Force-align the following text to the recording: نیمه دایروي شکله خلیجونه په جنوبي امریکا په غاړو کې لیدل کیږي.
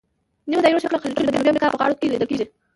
نیمه 0.47 0.61
دایروي 0.63 0.83
شکله 0.83 1.01
خلیجونه 1.03 1.31
په 1.31 1.31
جنوبي 1.35 1.49
امریکا 1.51 1.67
په 1.71 1.79
غاړو 1.79 1.97
کې 1.99 2.11
لیدل 2.11 2.27
کیږي. 2.29 2.45